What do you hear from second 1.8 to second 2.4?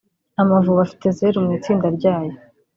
ryayo